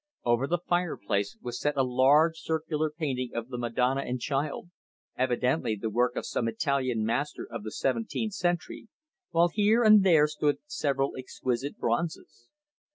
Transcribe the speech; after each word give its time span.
Over 0.25 0.47
the 0.47 0.57
fireplace 0.57 1.37
was 1.43 1.59
set 1.61 1.77
a 1.77 1.83
large 1.83 2.39
circular 2.39 2.89
painting 2.89 3.35
of 3.35 3.49
the 3.49 3.57
Madonna 3.59 4.01
and 4.01 4.19
Child 4.19 4.71
evidently 5.15 5.75
the 5.75 5.91
work 5.91 6.15
of 6.15 6.25
some 6.25 6.47
Italian 6.47 7.05
master 7.05 7.47
of 7.47 7.61
the 7.61 7.69
seventeenth 7.69 8.33
century 8.33 8.87
while 9.29 9.49
here 9.49 9.83
and 9.83 10.03
there 10.03 10.25
stood 10.27 10.57
several 10.65 11.15
exquisite 11.15 11.77
bronzes. 11.77 12.49